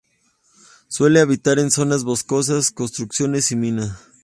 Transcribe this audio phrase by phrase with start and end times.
[0.87, 3.99] Suele habitar en zonas boscosas, construcciones y minas.